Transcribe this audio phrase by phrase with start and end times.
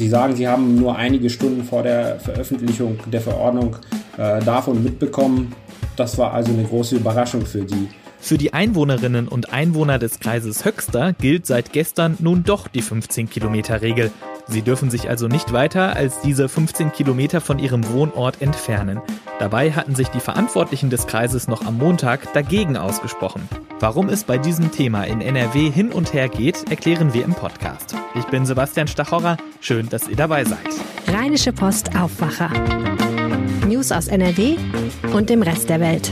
[0.00, 3.76] Sie sagen, Sie haben nur einige Stunden vor der Veröffentlichung der Verordnung
[4.16, 5.52] äh, davon mitbekommen.
[5.94, 7.86] Das war also eine große Überraschung für die.
[8.18, 14.10] Für die Einwohnerinnen und Einwohner des Kreises Höxter gilt seit gestern nun doch die 15-Kilometer-Regel.
[14.50, 19.00] Sie dürfen sich also nicht weiter als diese 15 Kilometer von ihrem Wohnort entfernen.
[19.38, 23.48] Dabei hatten sich die Verantwortlichen des Kreises noch am Montag dagegen ausgesprochen.
[23.78, 27.94] Warum es bei diesem Thema in NRW hin und her geht, erklären wir im Podcast.
[28.16, 30.58] Ich bin Sebastian Stachorra, schön, dass ihr dabei seid.
[31.06, 32.50] Rheinische Post Aufwacher.
[33.68, 34.56] News aus NRW
[35.14, 36.10] und dem Rest der Welt.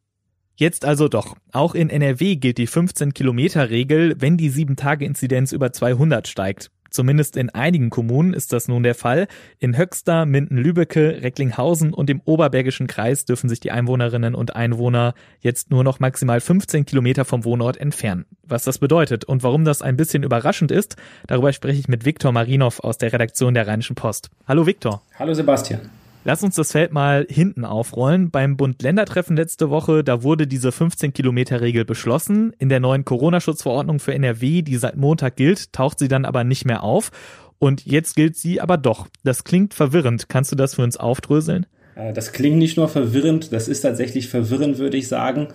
[0.59, 1.37] Jetzt also doch.
[1.53, 6.71] Auch in NRW gilt die 15-Kilometer-Regel, wenn die 7-Tage-Inzidenz über 200 steigt.
[6.89, 9.27] Zumindest in einigen Kommunen ist das nun der Fall.
[9.59, 15.71] In Höxter, Minden-Lübbecke, Recklinghausen und im Oberbergischen Kreis dürfen sich die Einwohnerinnen und Einwohner jetzt
[15.71, 18.25] nur noch maximal 15 Kilometer vom Wohnort entfernen.
[18.43, 20.97] Was das bedeutet und warum das ein bisschen überraschend ist,
[21.27, 24.31] darüber spreche ich mit Viktor Marinov aus der Redaktion der Rheinischen Post.
[24.49, 25.03] Hallo Viktor.
[25.19, 25.91] Hallo Sebastian.
[26.28, 28.32] Lass uns das Feld mal hinten aufrollen.
[28.32, 32.52] Beim Bund-Länder-Treffen letzte Woche, da wurde diese 15-Kilometer-Regel beschlossen.
[32.58, 36.64] In der neuen Corona-Schutzverordnung für NRW, die seit Montag gilt, taucht sie dann aber nicht
[36.64, 37.12] mehr auf.
[37.60, 39.06] Und jetzt gilt sie aber doch.
[39.22, 40.28] Das klingt verwirrend.
[40.28, 41.64] Kannst du das für uns aufdröseln?
[41.94, 45.47] Äh, das klingt nicht nur verwirrend, das ist tatsächlich verwirrend, würde ich sagen.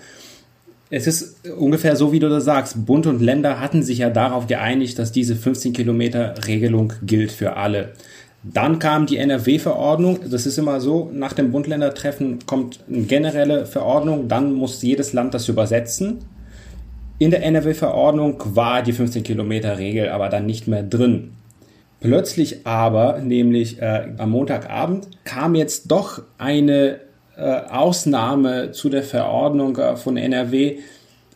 [0.90, 2.86] Es ist ungefähr so, wie du das sagst.
[2.86, 7.58] Bund und Länder hatten sich ja darauf geeinigt, dass diese 15 Kilometer Regelung gilt für
[7.58, 7.92] alle.
[8.44, 10.20] Dann kam die NRW-Verordnung.
[10.30, 15.34] Das ist immer so, nach dem Bund-Länder-Treffen kommt eine generelle Verordnung, dann muss jedes Land
[15.34, 16.26] das übersetzen.
[17.20, 21.34] In der NRW-Verordnung war die 15-Kilometer-Regel aber dann nicht mehr drin.
[22.00, 26.98] Plötzlich aber, nämlich äh, am Montagabend, kam jetzt doch eine
[27.38, 30.80] äh, Ausnahme zu der Verordnung äh, von NRW,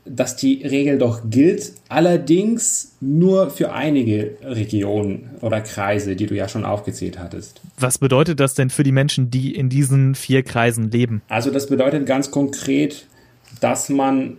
[0.06, 6.48] dass die Regel doch gilt, allerdings nur für einige Regionen oder Kreise, die du ja
[6.48, 7.60] schon aufgezählt hattest.
[7.80, 11.24] Was bedeutet das denn für die Menschen, die in diesen vier Kreisen leben?
[11.28, 13.08] Also das bedeutet ganz konkret,
[13.62, 14.38] dass man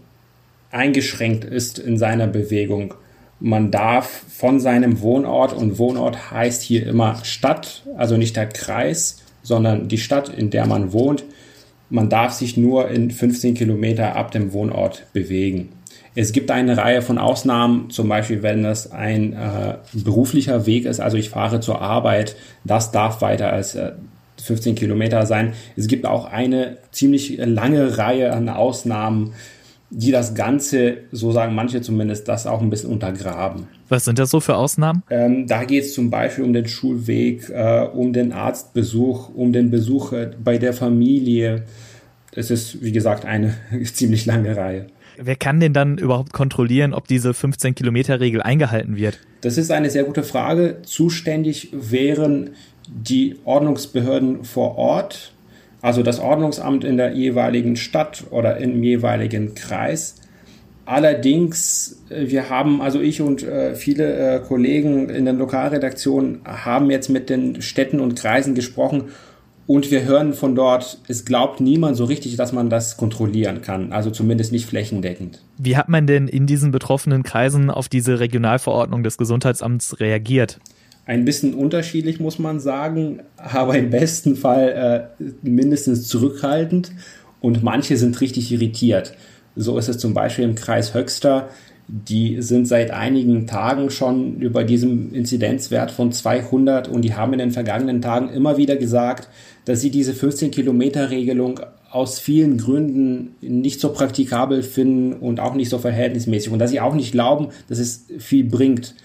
[0.71, 2.94] eingeschränkt ist in seiner Bewegung.
[3.41, 9.22] Man darf von seinem Wohnort, und Wohnort heißt hier immer Stadt, also nicht der Kreis,
[9.43, 11.25] sondern die Stadt, in der man wohnt,
[11.91, 15.70] man darf sich nur in 15 Kilometer ab dem Wohnort bewegen.
[16.14, 20.98] Es gibt eine Reihe von Ausnahmen, zum Beispiel wenn das ein äh, beruflicher Weg ist,
[20.98, 23.92] also ich fahre zur Arbeit, das darf weiter als äh,
[24.42, 25.52] 15 Kilometer sein.
[25.76, 29.34] Es gibt auch eine ziemlich lange Reihe an Ausnahmen,
[29.91, 33.69] die das Ganze, so sagen manche zumindest, das auch ein bisschen untergraben.
[33.88, 35.02] Was sind das so für Ausnahmen?
[35.10, 39.70] Ähm, da geht es zum Beispiel um den Schulweg, äh, um den Arztbesuch, um den
[39.70, 41.64] Besuch äh, bei der Familie.
[42.34, 43.54] Es ist, wie gesagt, eine
[43.84, 44.86] ziemlich lange Reihe.
[45.19, 49.18] Wer kann denn dann überhaupt kontrollieren, ob diese 15-Kilometer-Regel eingehalten wird?
[49.41, 50.82] Das ist eine sehr gute Frage.
[50.82, 52.50] Zuständig wären
[52.88, 55.32] die Ordnungsbehörden vor Ort
[55.86, 60.16] also das Ordnungsamt in der jeweiligen Stadt oder im jeweiligen Kreis.
[60.84, 66.91] Allerdings, äh, wir haben, also ich und äh, viele äh, Kollegen in den Lokalredaktionen haben
[66.91, 69.10] jetzt mit den Städten und Kreisen gesprochen
[69.69, 73.92] und wir hören von dort, es glaubt niemand so richtig, dass man das kontrollieren kann,
[73.92, 75.41] also zumindest nicht flächendeckend.
[75.56, 80.58] Wie hat man denn in diesen betroffenen Kreisen auf diese Regionalverordnung des Gesundheitsamts reagiert?
[81.06, 86.91] Ein bisschen unterschiedlich, muss man sagen, aber im besten Fall äh, mindestens zurückhaltend
[87.41, 89.14] und manche sind richtig irritiert.
[89.54, 91.48] So ist es zum Beispiel im Kreis Höxter.
[91.88, 97.38] Die sind seit einigen Tagen schon über diesem Inzidenzwert von 200 und die haben in
[97.38, 99.28] den vergangenen Tagen immer wieder gesagt,
[99.64, 105.54] dass sie diese 15 Kilometer Regelung aus vielen Gründen nicht so praktikabel finden und auch
[105.54, 108.97] nicht so verhältnismäßig und dass sie auch nicht glauben, dass es viel bringt.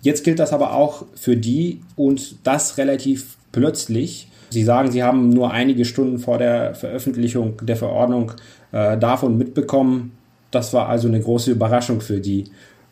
[0.00, 4.28] Jetzt gilt das aber auch für die und das relativ plötzlich.
[4.50, 8.32] Sie sagen, Sie haben nur einige Stunden vor der Veröffentlichung der Verordnung
[8.72, 10.12] äh, davon mitbekommen.
[10.50, 12.44] Das war also eine große Überraschung für die.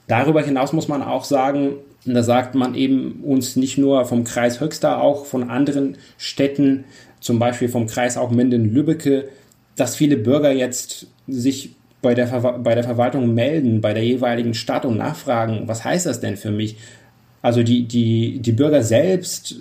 [0.08, 4.60] Darüber hinaus muss man auch sagen, da sagt man eben uns nicht nur vom Kreis
[4.60, 6.84] Höxter, auch von anderen Städten,
[7.20, 9.28] zum Beispiel vom Kreis auch Minden-Lübbecke,
[9.74, 14.54] dass viele Bürger jetzt sich bei der, Ver bei der Verwaltung melden, bei der jeweiligen
[14.54, 16.76] Stadt und nachfragen, was heißt das denn für mich?
[17.42, 19.56] Also die, die, die Bürger selbst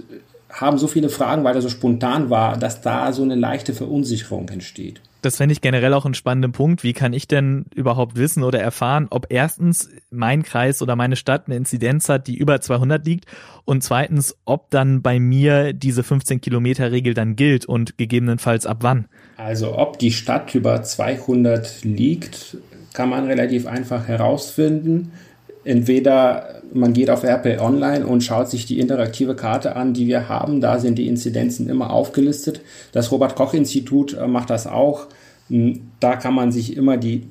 [0.50, 4.48] haben so viele Fragen, weil er so spontan war, dass da so eine leichte Verunsicherung
[4.50, 5.02] entsteht.
[5.26, 6.84] Das fände ich generell auch einen spannenden Punkt.
[6.84, 11.48] Wie kann ich denn überhaupt wissen oder erfahren, ob erstens mein Kreis oder meine Stadt
[11.48, 13.26] eine Inzidenz hat, die über 200 liegt
[13.66, 18.78] und zweitens, ob dann bei mir diese 15 Kilometer Regel dann gilt und gegebenenfalls ab
[18.82, 19.06] wann?
[19.36, 22.58] Also ob die Stadt über 200 liegt,
[22.94, 25.12] kann man relativ einfach herausfinden.
[25.66, 30.30] Entweder man geht auf RP Online und schaut sich die interaktive Karte an, die wir
[30.30, 30.62] haben.
[30.62, 32.62] Da sind die Inzidenzen immer aufgelistet.
[32.92, 35.08] Das Robert Koch Institut äh, macht das auch.
[35.50, 37.28] Hm, da kann man sich immer die,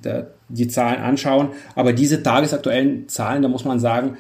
[0.49, 1.51] die Zahlen anschauen.
[1.77, 4.17] Aber diese tagesaktuellen Zahlen, da muss man sagen,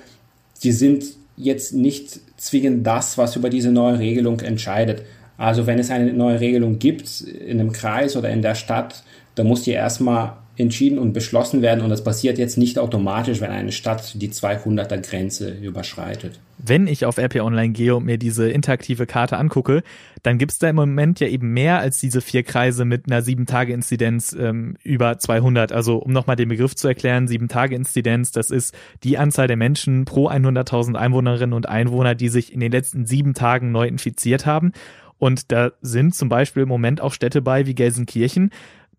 [0.62, 1.04] die sind
[1.36, 5.02] jetzt nicht zwingend das, was über diese neue Regelung entscheidet.
[5.36, 9.02] Also wenn es eine neue Regelung gibt in einem Kreis oder in der Stadt,
[9.34, 13.50] dann muss die erstmal entschieden und beschlossen werden und das passiert jetzt nicht automatisch, wenn
[13.50, 16.38] eine Stadt die 200er Grenze überschreitet.
[16.58, 19.82] Wenn ich auf RP Online gehe und mir diese interaktive Karte angucke,
[20.22, 23.22] dann gibt es da im Moment ja eben mehr als diese vier Kreise mit einer
[23.22, 25.72] 7-Tage-Inzidenz ähm, über 200.
[25.72, 30.30] Also um nochmal den Begriff zu erklären, 7-Tage-Inzidenz, das ist die Anzahl der Menschen pro
[30.30, 34.72] 100.000 Einwohnerinnen und Einwohner, die sich in den letzten sieben Tagen neu infiziert haben.
[35.18, 38.50] Und da sind zum Beispiel im Moment auch Städte bei wie Gelsenkirchen,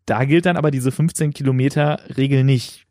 [0.05, 2.85] da gilt dann aber diese 15 Kilometer Regel nicht.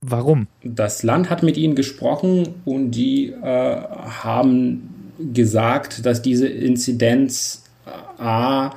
[0.00, 0.46] Warum?
[0.62, 8.22] Das Land hat mit ihnen gesprochen und die äh, haben gesagt, dass diese Inzidenz äh,
[8.22, 8.76] A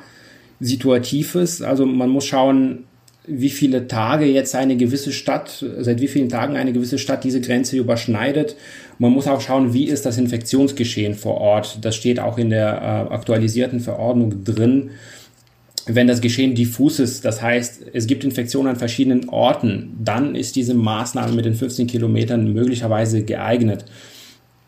[0.60, 1.62] situativ ist.
[1.62, 2.86] Also man muss schauen,
[3.28, 7.40] wie viele Tage jetzt eine gewisse Stadt, seit wie vielen Tagen eine gewisse Stadt diese
[7.40, 8.56] Grenze überschneidet.
[8.98, 11.80] Man muss auch schauen, wie ist das Infektionsgeschehen vor Ort.
[11.82, 14.92] Das steht auch in der äh, aktualisierten Verordnung drin
[15.86, 20.56] wenn das Geschehen diffus ist, das heißt, es gibt Infektionen an verschiedenen Orten, dann ist
[20.56, 23.86] diese Maßnahme mit den 15 Kilometern möglicherweise geeignet.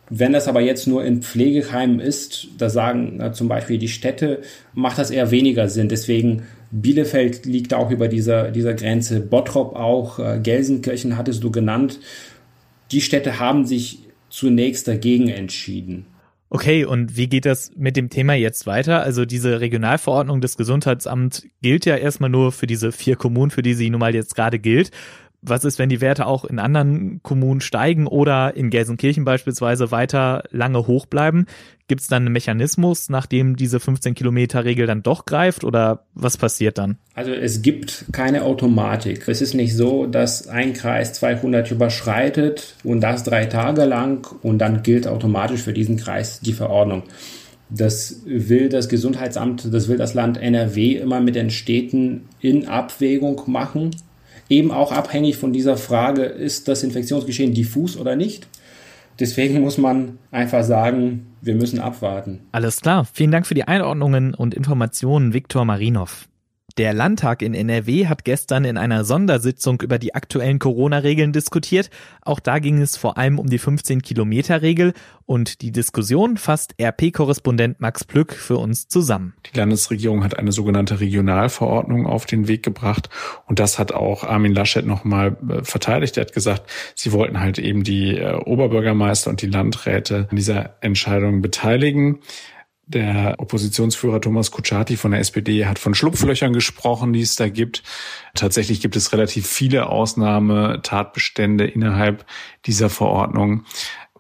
[0.09, 4.41] Wenn das aber jetzt nur in Pflegeheimen ist, da sagen na, zum Beispiel die Städte,
[4.73, 5.89] macht das eher weniger Sinn.
[5.89, 11.99] Deswegen Bielefeld liegt auch über dieser, dieser Grenze, Bottrop auch, äh, Gelsenkirchen hattest du genannt.
[12.91, 13.99] Die Städte haben sich
[14.29, 16.05] zunächst dagegen entschieden.
[16.55, 19.01] Okay, und wie geht das mit dem Thema jetzt weiter?
[19.01, 23.73] Also diese Regionalverordnung des Gesundheitsamts gilt ja erstmal nur für diese vier Kommunen, für die
[23.73, 24.91] sie nun mal jetzt gerade gilt
[25.45, 30.43] was ist, wenn die Werte auch in anderen Kommunen steigen oder in Gelsenkirchen beispielsweise weiter
[30.51, 31.45] lange hoch bleiben?
[31.87, 36.97] Gibt es dann einen Mechanismus, nachdem diese 15-Kilometer-Regel dann doch greift oder was passiert dann?
[37.13, 39.27] Also es gibt keine Automatik.
[39.27, 44.59] Es ist nicht so, dass ein Kreis 200 überschreitet und das drei Tage lang und
[44.59, 47.03] dann gilt automatisch für diesen Kreis die Verordnung.
[47.69, 53.41] Das will das Gesundheitsamt, das will das Land NRW immer mit den Städten in Abwägung
[53.47, 53.91] machen
[54.49, 58.47] eben auch abhängig von dieser Frage, ist das Infektionsgeschehen diffus oder nicht.
[59.19, 62.41] Deswegen muss man einfach sagen, wir müssen abwarten.
[62.51, 63.05] Alles klar.
[63.11, 66.27] Vielen Dank für die Einordnungen und Informationen, Viktor Marinov.
[66.77, 71.91] Der Landtag in NRW hat gestern in einer Sondersitzung über die aktuellen Corona-Regeln diskutiert.
[72.23, 74.93] Auch da ging es vor allem um die 15-Kilometer-Regel
[75.27, 79.35] und die Diskussion fasst RP-Korrespondent Max Plück für uns zusammen.
[79.53, 83.07] Die Landesregierung hat eine sogenannte Regionalverordnung auf den Weg gebracht
[83.45, 86.17] und das hat auch Armin Laschet nochmal äh, verteidigt.
[86.17, 86.63] Er hat gesagt,
[86.95, 92.21] sie wollten halt eben die äh, Oberbürgermeister und die Landräte an dieser Entscheidung beteiligen.
[92.85, 97.81] Der Oppositionsführer Thomas Kutschaty von der SPD hat von Schlupflöchern gesprochen, die es da gibt.
[98.35, 102.25] Tatsächlich gibt es relativ viele Ausnahmetatbestände innerhalb
[102.65, 103.63] dieser Verordnung.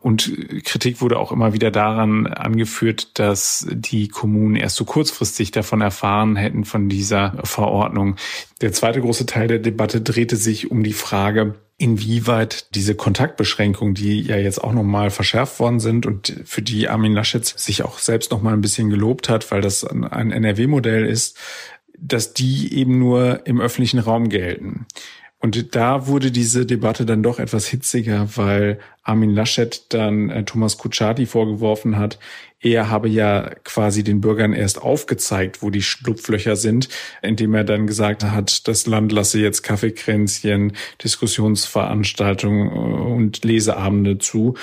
[0.03, 5.79] Und Kritik wurde auch immer wieder daran angeführt, dass die Kommunen erst so kurzfristig davon
[5.79, 8.17] erfahren hätten von dieser Verordnung.
[8.59, 14.21] Der zweite große Teil der Debatte drehte sich um die Frage, inwieweit diese Kontaktbeschränkungen, die
[14.21, 18.29] ja jetzt auch nochmal verschärft worden sind und für die Armin Laschet sich auch selbst
[18.31, 21.37] nochmal ein bisschen gelobt hat, weil das ein NRW-Modell ist,
[21.97, 24.85] dass die eben nur im öffentlichen Raum gelten.
[25.43, 30.77] Und da wurde diese Debatte dann doch etwas hitziger, weil Armin Laschet dann äh, Thomas
[30.77, 32.17] Kutschaty vorgeworfen hat,
[32.61, 36.87] er habe ja quasi den Bürgern erst aufgezeigt, wo die Schlupflöcher sind,
[37.21, 44.53] indem er dann gesagt hat, das Land lasse jetzt Kaffeekränzchen, Diskussionsveranstaltungen äh, und Leseabende zu.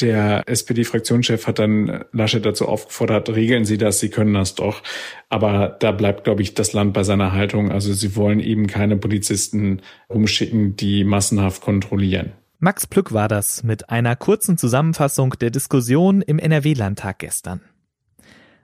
[0.00, 4.82] Der SPD-Fraktionschef hat dann Laschet dazu aufgefordert, regeln Sie das, Sie können das doch.
[5.28, 7.70] Aber da bleibt, glaube ich, das Land bei seiner Haltung.
[7.70, 12.32] Also sie wollen eben keine Polizisten rumschicken, die massenhaft kontrollieren.
[12.58, 17.60] Max Plück war das mit einer kurzen Zusammenfassung der Diskussion im NRW-Landtag gestern.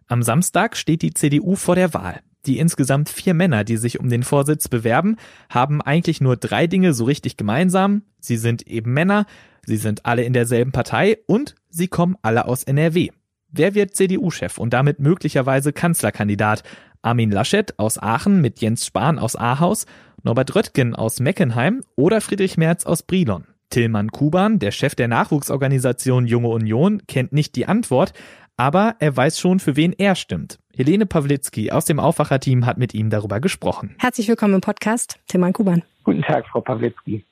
[0.06, 2.20] Am Samstag steht die CDU vor der Wahl.
[2.46, 5.16] Die insgesamt vier Männer, die sich um den Vorsitz bewerben,
[5.50, 8.02] haben eigentlich nur drei Dinge so richtig gemeinsam.
[8.20, 9.26] Sie sind eben Männer,
[9.66, 13.10] sie sind alle in derselben Partei und sie kommen alle aus NRW.
[13.48, 16.62] Wer wird CDU-Chef und damit möglicherweise Kanzlerkandidat?
[17.02, 19.86] Armin Laschet aus Aachen mit Jens Spahn aus Ahaus,
[20.22, 23.46] Norbert Röttgen aus Meckenheim oder Friedrich Merz aus Brilon?
[23.70, 28.12] Tillmann Kuban, der Chef der Nachwuchsorganisation Junge Union, kennt nicht die Antwort,
[28.56, 30.58] aber er weiß schon, für wen er stimmt.
[30.74, 33.94] Helene Pawlitzki aus dem Aufwacherteam hat mit ihm darüber gesprochen.
[33.98, 35.82] Herzlich willkommen im Podcast, Tillmann Kuban.
[36.04, 37.24] Guten Tag, Frau Pawlitzki.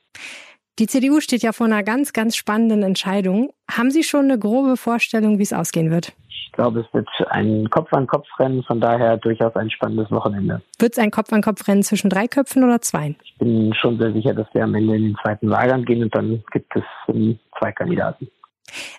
[0.81, 3.53] Die CDU steht ja vor einer ganz, ganz spannenden Entscheidung.
[3.71, 6.13] Haben Sie schon eine grobe Vorstellung, wie es ausgehen wird?
[6.29, 10.63] Ich glaube, es wird ein Kopf-an-Kopf-Rennen, von daher durchaus ein spannendes Wochenende.
[10.81, 13.15] Wird es ein Kopf-an-Kopf-Rennen zwischen drei Köpfen oder zwei?
[13.23, 16.15] Ich bin schon sehr sicher, dass wir am Ende in den zweiten Wahlgang gehen und
[16.15, 16.83] dann gibt es
[17.59, 18.29] zwei Kandidaten.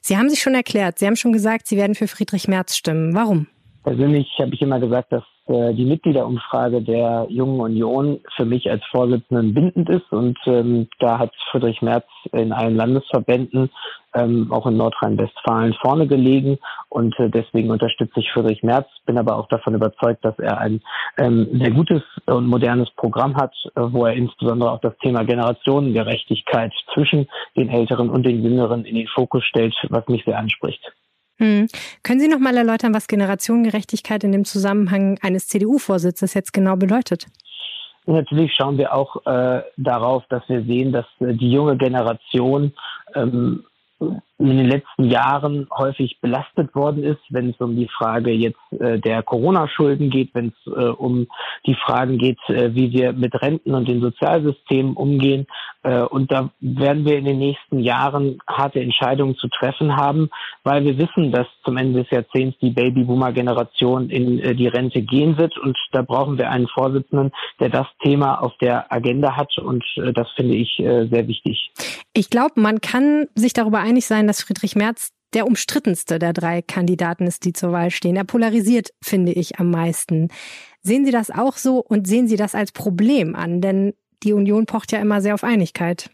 [0.01, 3.13] Sie haben sich schon erklärt, Sie haben schon gesagt, Sie werden für Friedrich Merz stimmen.
[3.13, 3.47] Warum?
[3.83, 8.83] Persönlich habe ich immer gesagt, dass äh, die Mitgliederumfrage der Jungen Union für mich als
[8.85, 10.11] Vorsitzenden bindend ist.
[10.11, 13.69] Und ähm, da hat Friedrich Merz in allen Landesverbänden,
[14.15, 16.57] ähm, auch in Nordrhein-Westfalen, vorne gelegen.
[16.89, 20.81] Und äh, deswegen unterstütze ich Friedrich Merz, bin aber auch davon überzeugt, dass er ein
[21.17, 26.73] ähm, sehr gutes und modernes Programm hat, äh, wo er insbesondere auch das Thema Generationengerechtigkeit
[26.93, 30.81] zwischen den Älteren und den Jüngeren in den Fokus stellt, was mich sehr anspricht.
[31.37, 31.67] Hm.
[32.03, 37.27] Können Sie noch mal erläutern, was Generationengerechtigkeit in dem Zusammenhang eines CDU-Vorsitzes jetzt genau bedeutet?
[38.05, 42.71] Natürlich schauen wir auch äh, darauf, dass wir sehen, dass äh, die junge Generation
[43.15, 43.65] ähm,
[43.99, 48.99] in den letzten Jahren häufig belastet worden ist, wenn es um die Frage jetzt äh,
[48.99, 51.27] der Corona-Schulden geht, wenn es äh, um
[51.65, 55.47] die Fragen geht, äh, wie wir mit Renten und den Sozialsystemen umgehen.
[55.83, 60.29] Äh, und da werden wir in den nächsten Jahren harte Entscheidungen zu treffen haben,
[60.63, 65.37] weil wir wissen, dass zum Ende des Jahrzehnts die Babyboomer-Generation in äh, die Rente gehen
[65.37, 65.57] wird.
[65.57, 69.57] Und da brauchen wir einen Vorsitzenden, der das Thema auf der Agenda hat.
[69.59, 71.71] Und äh, das finde ich sehr wichtig.
[72.13, 76.61] Ich glaube, man kann sich darüber einig sein, dass Friedrich Merz der umstrittenste der drei
[76.61, 78.15] Kandidaten ist, die zur Wahl stehen.
[78.15, 80.29] Er polarisiert, finde ich, am meisten.
[80.81, 83.61] Sehen Sie das auch so und sehen Sie das als Problem an?
[83.61, 86.09] Denn die Union pocht ja immer sehr auf Einigkeit.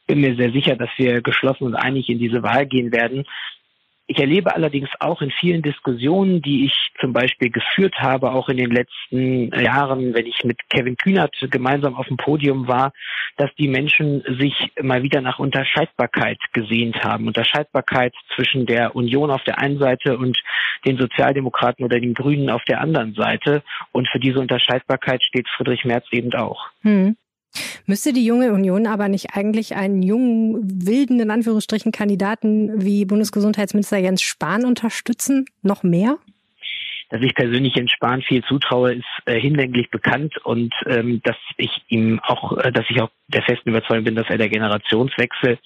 [0.00, 3.24] Ich bin mir sehr sicher, dass wir geschlossen und einig in diese Wahl gehen werden.
[4.10, 8.56] Ich erlebe allerdings auch in vielen Diskussionen, die ich zum Beispiel geführt habe, auch in
[8.56, 12.92] den letzten Jahren, wenn ich mit Kevin Kühnert gemeinsam auf dem Podium war,
[13.36, 17.26] dass die Menschen sich mal wieder nach Unterscheidbarkeit gesehnt haben.
[17.26, 20.38] Unterscheidbarkeit zwischen der Union auf der einen Seite und
[20.86, 23.62] den Sozialdemokraten oder den Grünen auf der anderen Seite.
[23.92, 26.70] Und für diese Unterscheidbarkeit steht Friedrich Merz eben auch.
[26.80, 27.18] Hm.
[27.86, 33.98] Müsste die junge Union aber nicht eigentlich einen jungen, wilden, in Anführungsstrichen, Kandidaten wie Bundesgesundheitsminister
[33.98, 35.46] Jens Spahn unterstützen?
[35.62, 36.18] Noch mehr?
[37.10, 41.70] Dass ich persönlich Jens Spahn viel zutraue, ist äh, hinlänglich bekannt und ähm, dass ich
[41.88, 45.58] ihm auch, äh, dass ich auch der festen Überzeugung bin, dass er der Generationswechsel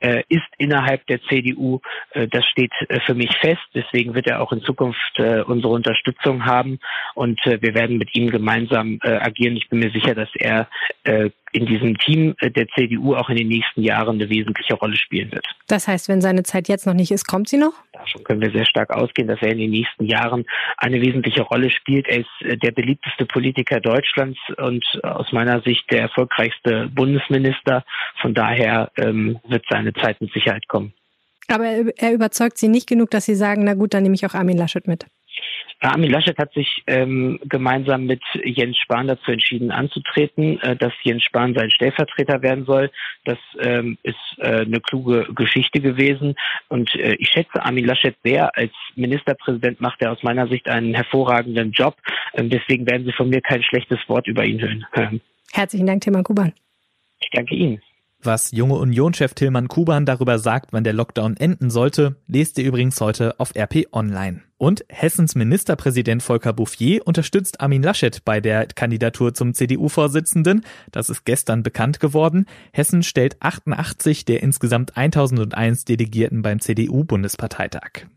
[0.00, 1.80] äh, ist innerhalb der CDU.
[2.12, 3.62] Äh, das steht äh, für mich fest.
[3.74, 6.78] Deswegen wird er auch in Zukunft äh, unsere Unterstützung haben
[7.14, 9.56] und äh, wir werden mit ihm gemeinsam äh, agieren.
[9.56, 10.68] Ich bin mir sicher, dass er
[11.04, 14.96] äh, in diesem Team äh, der CDU auch in den nächsten Jahren eine wesentliche Rolle
[14.96, 15.46] spielen wird.
[15.66, 17.72] Das heißt, wenn seine Zeit jetzt noch nicht ist, kommt sie noch?
[17.92, 20.44] Davon können wir sehr stark ausgehen, dass er in den nächsten Jahren
[20.76, 22.06] eine wesentliche Rolle spielt.
[22.08, 27.84] Er ist äh, der beliebteste Politiker Deutschlands und aus meiner Sicht der erfolgreichste Bundesminister.
[28.20, 30.92] Von daher ähm, wird seine Zeit mit Sicherheit kommen.
[31.48, 34.34] Aber er überzeugt Sie nicht genug, dass Sie sagen, na gut, dann nehme ich auch
[34.34, 35.06] Armin Laschet mit.
[35.80, 41.22] Armin Laschet hat sich ähm, gemeinsam mit Jens Spahn dazu entschieden anzutreten, äh, dass Jens
[41.22, 42.90] Spahn sein Stellvertreter werden soll.
[43.24, 46.34] Das ähm, ist äh, eine kluge Geschichte gewesen.
[46.68, 48.56] Und äh, ich schätze Armin Laschet sehr.
[48.56, 51.96] Als Ministerpräsident macht er aus meiner Sicht einen hervorragenden Job.
[52.34, 55.20] Ähm, deswegen werden Sie von mir kein schlechtes Wort über ihn hören.
[55.52, 56.52] Herzlichen Dank, Tilman Kuban.
[57.20, 57.80] Ich danke Ihnen.
[58.20, 63.00] Was junge Union-Chef Tillmann Kuban darüber sagt, wann der Lockdown enden sollte, lest ihr übrigens
[63.00, 64.42] heute auf RP Online.
[64.58, 70.64] Und Hessens Ministerpräsident Volker Bouffier unterstützt Armin Laschet bei der Kandidatur zum CDU-Vorsitzenden.
[70.90, 72.46] Das ist gestern bekannt geworden.
[72.72, 78.08] Hessen stellt 88 der insgesamt 1001 Delegierten beim CDU-Bundesparteitag.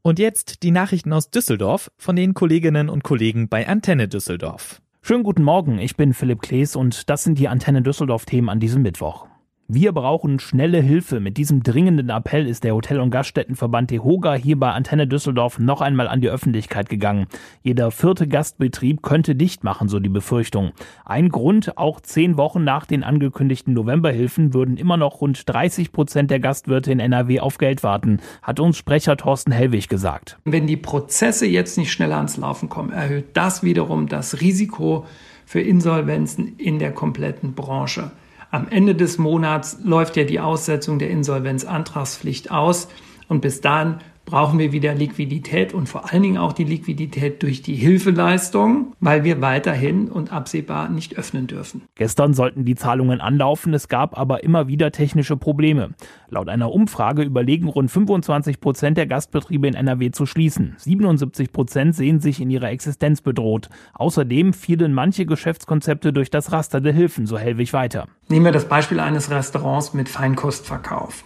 [0.00, 4.80] Und jetzt die Nachrichten aus Düsseldorf von den Kolleginnen und Kollegen bei Antenne Düsseldorf.
[5.02, 8.80] Schönen guten Morgen, ich bin Philipp Klees und das sind die Antenne Düsseldorf-Themen an diesem
[8.80, 9.29] Mittwoch.
[9.72, 11.20] Wir brauchen schnelle Hilfe.
[11.20, 15.80] Mit diesem dringenden Appell ist der Hotel- und Gaststättenverband DEHOGA hier bei Antenne Düsseldorf noch
[15.80, 17.28] einmal an die Öffentlichkeit gegangen.
[17.62, 20.72] Jeder vierte Gastbetrieb könnte dicht machen, so die Befürchtung.
[21.04, 26.32] Ein Grund, auch zehn Wochen nach den angekündigten Novemberhilfen würden immer noch rund 30 Prozent
[26.32, 30.36] der Gastwirte in NRW auf Geld warten, hat uns Sprecher Thorsten Hellwig gesagt.
[30.44, 35.06] Wenn die Prozesse jetzt nicht schneller ans Laufen kommen, erhöht das wiederum das Risiko
[35.46, 38.10] für Insolvenzen in der kompletten Branche.
[38.50, 42.88] Am Ende des Monats läuft ja die Aussetzung der Insolvenzantragspflicht aus.
[43.28, 43.98] Und bis dahin
[44.30, 49.24] brauchen wir wieder Liquidität und vor allen Dingen auch die Liquidität durch die Hilfeleistung, weil
[49.24, 51.82] wir weiterhin und absehbar nicht öffnen dürfen.
[51.96, 55.90] Gestern sollten die Zahlungen anlaufen, es gab aber immer wieder technische Probleme.
[56.28, 60.74] Laut einer Umfrage überlegen rund 25 Prozent der Gastbetriebe in NRW zu schließen.
[60.78, 63.68] 77 Prozent sehen sich in ihrer Existenz bedroht.
[63.94, 68.06] Außerdem fielen manche Geschäftskonzepte durch das Raster der Hilfen, so Hellwig weiter.
[68.28, 71.24] Nehmen wir das Beispiel eines Restaurants mit Feinkostverkauf.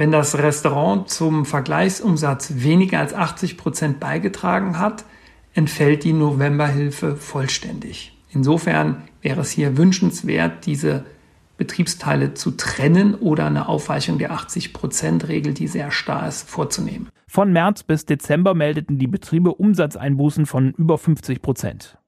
[0.00, 5.04] Wenn das Restaurant zum Vergleichsumsatz weniger als 80 Prozent beigetragen hat,
[5.52, 8.16] entfällt die Novemberhilfe vollständig.
[8.30, 11.04] Insofern wäre es hier wünschenswert, diese
[11.58, 17.10] Betriebsteile zu trennen oder eine Aufweichung der 80-Prozent-Regel, die sehr starr ist, vorzunehmen.
[17.26, 21.99] Von März bis Dezember meldeten die Betriebe Umsatzeinbußen von über 50 Prozent.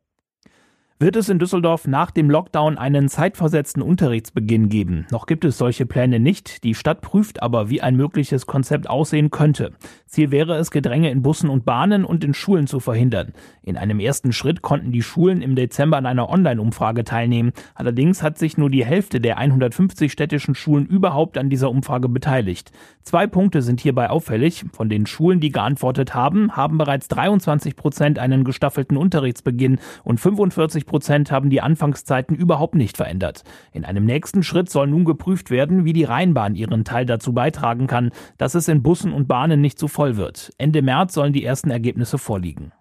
[1.02, 5.04] Wird es in Düsseldorf nach dem Lockdown einen zeitversetzten Unterrichtsbeginn geben?
[5.10, 6.62] Noch gibt es solche Pläne nicht.
[6.62, 9.72] Die Stadt prüft aber, wie ein mögliches Konzept aussehen könnte.
[10.06, 13.32] Ziel wäre es, Gedränge in Bussen und Bahnen und in Schulen zu verhindern.
[13.64, 17.52] In einem ersten Schritt konnten die Schulen im Dezember an einer Online-Umfrage teilnehmen.
[17.74, 22.70] Allerdings hat sich nur die Hälfte der 150 städtischen Schulen überhaupt an dieser Umfrage beteiligt.
[23.02, 24.66] Zwei Punkte sind hierbei auffällig.
[24.72, 30.86] Von den Schulen, die geantwortet haben, haben bereits 23 Prozent einen gestaffelten Unterrichtsbeginn und 45
[30.92, 33.44] Prozent haben die Anfangszeiten überhaupt nicht verändert.
[33.72, 37.86] In einem nächsten Schritt soll nun geprüft werden, wie die Rheinbahn ihren Teil dazu beitragen
[37.86, 40.52] kann, dass es in Bussen und Bahnen nicht so voll wird.
[40.58, 42.72] Ende März sollen die ersten Ergebnisse vorliegen.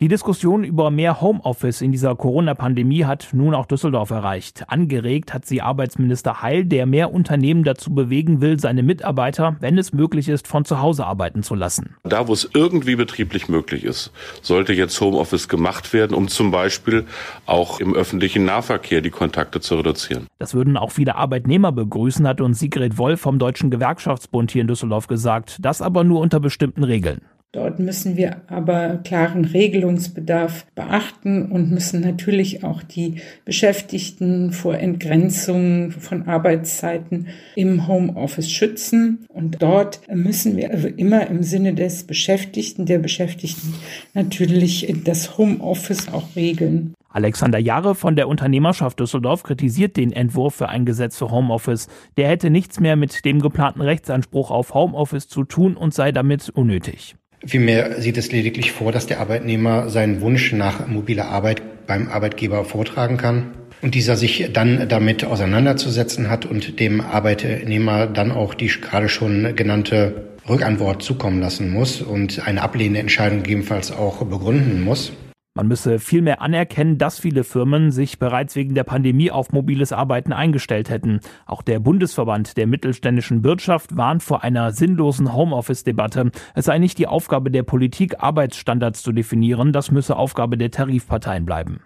[0.00, 4.62] Die Diskussion über mehr Homeoffice in dieser Corona-Pandemie hat nun auch Düsseldorf erreicht.
[4.68, 9.92] Angeregt hat sie Arbeitsminister Heil, der mehr Unternehmen dazu bewegen will, seine Mitarbeiter, wenn es
[9.92, 11.96] möglich ist, von zu Hause arbeiten zu lassen.
[12.04, 17.04] Da, wo es irgendwie betrieblich möglich ist, sollte jetzt Homeoffice gemacht werden, um zum Beispiel
[17.46, 20.28] auch im öffentlichen Nahverkehr die Kontakte zu reduzieren.
[20.38, 24.68] Das würden auch viele Arbeitnehmer begrüßen, hat uns Sigrid Wolf vom Deutschen Gewerkschaftsbund hier in
[24.68, 25.56] Düsseldorf gesagt.
[25.58, 27.22] Das aber nur unter bestimmten Regeln.
[27.52, 35.92] Dort müssen wir aber klaren Regelungsbedarf beachten und müssen natürlich auch die Beschäftigten vor Entgrenzung
[35.92, 39.24] von Arbeitszeiten im Homeoffice schützen.
[39.28, 43.72] Und dort müssen wir also immer im Sinne des Beschäftigten, der Beschäftigten
[44.12, 46.92] natürlich das Homeoffice auch regeln.
[47.08, 51.88] Alexander Jahre von der Unternehmerschaft Düsseldorf kritisiert den Entwurf für ein Gesetz für Homeoffice.
[52.18, 56.50] Der hätte nichts mehr mit dem geplanten Rechtsanspruch auf Homeoffice zu tun und sei damit
[56.50, 57.16] unnötig.
[57.46, 62.64] Vielmehr sieht es lediglich vor, dass der Arbeitnehmer seinen Wunsch nach mobiler Arbeit beim Arbeitgeber
[62.64, 68.66] vortragen kann und dieser sich dann damit auseinanderzusetzen hat und dem Arbeitnehmer dann auch die
[68.68, 75.12] gerade schon genannte Rückantwort zukommen lassen muss und eine ablehnende Entscheidung gegebenenfalls auch begründen muss.
[75.54, 80.32] Man müsse vielmehr anerkennen, dass viele Firmen sich bereits wegen der Pandemie auf mobiles Arbeiten
[80.32, 81.20] eingestellt hätten.
[81.46, 86.30] Auch der Bundesverband der mittelständischen Wirtschaft warnt vor einer sinnlosen Homeoffice-Debatte.
[86.54, 91.44] Es sei nicht die Aufgabe der Politik, Arbeitsstandards zu definieren, das müsse Aufgabe der Tarifparteien
[91.44, 91.80] bleiben.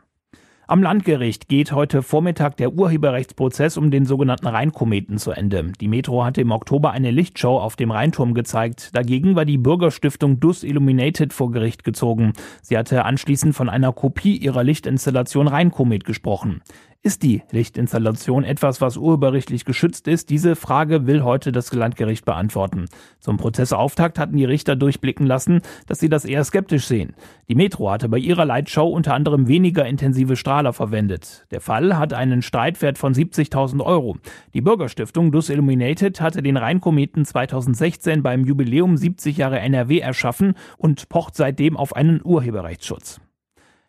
[0.68, 5.72] Am Landgericht geht heute Vormittag der Urheberrechtsprozess um den sogenannten Rheinkometen zu Ende.
[5.80, 8.94] Die Metro hatte im Oktober eine Lichtshow auf dem Rheinturm gezeigt.
[8.94, 12.32] Dagegen war die Bürgerstiftung Dus Illuminated vor Gericht gezogen.
[12.62, 16.62] Sie hatte anschließend von einer Kopie ihrer Lichtinstallation Rheinkomet gesprochen.
[17.04, 20.30] Ist die Lichtinstallation etwas, was urheberrechtlich geschützt ist?
[20.30, 22.84] Diese Frage will heute das Landgericht beantworten.
[23.18, 27.16] Zum Prozessauftakt hatten die Richter durchblicken lassen, dass sie das eher skeptisch sehen.
[27.48, 31.44] Die Metro hatte bei ihrer Lightshow unter anderem weniger intensive Strahler verwendet.
[31.50, 34.18] Der Fall hat einen Streitwert von 70.000 Euro.
[34.54, 41.08] Die Bürgerstiftung Dus Illuminated hatte den Rheinkometen 2016 beim Jubiläum 70 Jahre NRW erschaffen und
[41.08, 43.20] pocht seitdem auf einen Urheberrechtsschutz.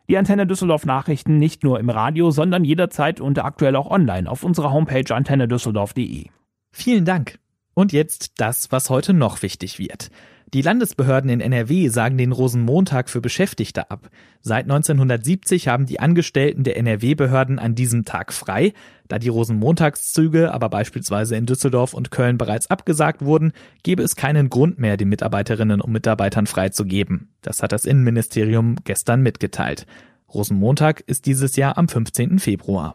[0.08, 4.44] Die Antenne Düsseldorf Nachrichten nicht nur im Radio, sondern jederzeit und aktuell auch online auf
[4.44, 6.26] unserer Homepage antennedüsseldorf.de.
[6.72, 7.38] Vielen Dank.
[7.74, 10.10] Und jetzt das, was heute noch wichtig wird.
[10.54, 14.08] Die Landesbehörden in NRW sagen den Rosenmontag für Beschäftigte ab.
[14.40, 18.72] Seit 1970 haben die Angestellten der NRW-Behörden an diesem Tag frei.
[19.08, 24.48] Da die Rosenmontagszüge aber beispielsweise in Düsseldorf und Köln bereits abgesagt wurden, gäbe es keinen
[24.48, 27.30] Grund mehr, den Mitarbeiterinnen und Mitarbeitern freizugeben.
[27.42, 29.86] Das hat das Innenministerium gestern mitgeteilt.
[30.32, 32.38] Rosenmontag ist dieses Jahr am 15.
[32.38, 32.94] Februar.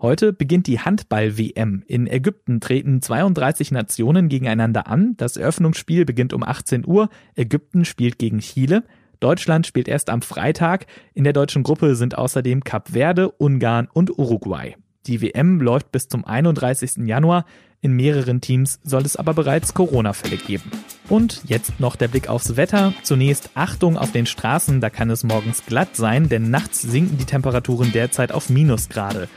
[0.00, 1.82] Heute beginnt die Handball-WM.
[1.88, 5.14] In Ägypten treten 32 Nationen gegeneinander an.
[5.16, 7.08] Das Eröffnungsspiel beginnt um 18 Uhr.
[7.34, 8.84] Ägypten spielt gegen Chile.
[9.18, 10.86] Deutschland spielt erst am Freitag.
[11.14, 14.76] In der deutschen Gruppe sind außerdem Kap Verde, Ungarn und Uruguay.
[15.08, 16.98] Die WM läuft bis zum 31.
[16.98, 17.44] Januar.
[17.80, 20.70] In mehreren Teams soll es aber bereits Corona-Fälle geben.
[21.08, 22.94] Und jetzt noch der Blick aufs Wetter.
[23.02, 27.24] Zunächst Achtung auf den Straßen, da kann es morgens glatt sein, denn nachts sinken die
[27.24, 29.28] Temperaturen derzeit auf Minusgrade.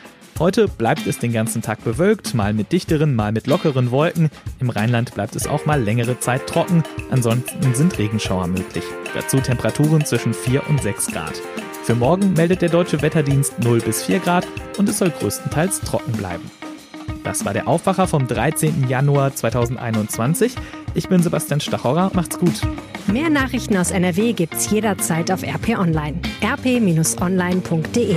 [0.42, 4.32] Heute bleibt es den ganzen Tag bewölkt, mal mit dichteren, mal mit lockeren Wolken.
[4.60, 8.84] Im Rheinland bleibt es auch mal längere Zeit trocken, ansonsten sind Regenschauer möglich.
[9.14, 11.40] Dazu Temperaturen zwischen 4 und 6 Grad.
[11.84, 14.48] Für morgen meldet der Deutsche Wetterdienst 0 bis 4 Grad
[14.80, 16.50] und es soll größtenteils trocken bleiben.
[17.24, 18.90] Das war der Aufwacher vom 13.
[18.90, 20.56] Januar 2021.
[20.96, 22.10] Ich bin Sebastian Stachorra.
[22.16, 22.62] Macht's gut.
[23.06, 26.20] Mehr Nachrichten aus NRW gibt's jederzeit auf RP Online.
[26.44, 28.16] rp-online.de